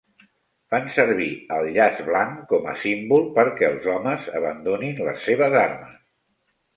Fan 0.75 0.85
servir 0.93 1.25
el 1.57 1.67
llaç 1.75 1.99
blanc 2.07 2.39
com 2.53 2.65
a 2.71 2.73
símbol 2.85 3.27
perquè 3.35 3.67
els 3.73 3.85
homes 3.97 4.25
abandonin 4.41 4.97
les 5.09 5.23
seves 5.29 5.55
armes. 5.65 6.01